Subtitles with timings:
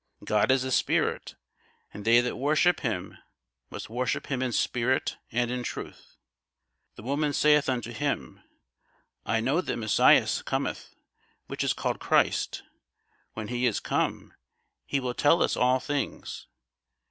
[0.25, 1.35] God is a Spirit:
[1.93, 3.19] and they that worship him
[3.69, 6.15] must worship him in spirit and in truth.
[6.95, 8.41] The woman saith unto him,
[9.27, 10.95] I know that Messias cometh,
[11.45, 12.63] which is called Christ:
[13.33, 14.33] when he is come,
[14.87, 16.47] he will tell us all things.